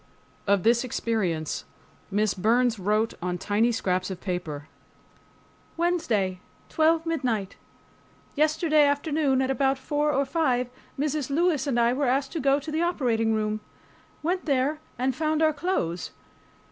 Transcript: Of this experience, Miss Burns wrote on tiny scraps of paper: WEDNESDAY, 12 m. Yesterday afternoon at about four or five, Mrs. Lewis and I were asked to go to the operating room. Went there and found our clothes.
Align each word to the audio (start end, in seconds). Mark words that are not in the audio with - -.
Of 0.47 0.63
this 0.63 0.83
experience, 0.83 1.63
Miss 2.09 2.33
Burns 2.33 2.79
wrote 2.79 3.13
on 3.21 3.37
tiny 3.37 3.71
scraps 3.71 4.09
of 4.09 4.19
paper: 4.19 4.67
WEDNESDAY, 5.77 6.39
12 6.69 7.05
m. 7.07 7.47
Yesterday 8.33 8.85
afternoon 8.87 9.43
at 9.43 9.51
about 9.51 9.77
four 9.77 10.11
or 10.11 10.25
five, 10.25 10.71
Mrs. 10.99 11.29
Lewis 11.29 11.67
and 11.67 11.79
I 11.79 11.93
were 11.93 12.07
asked 12.07 12.31
to 12.31 12.39
go 12.39 12.59
to 12.59 12.71
the 12.71 12.81
operating 12.81 13.35
room. 13.35 13.59
Went 14.23 14.45
there 14.45 14.79
and 14.97 15.15
found 15.15 15.43
our 15.43 15.53
clothes. 15.53 16.09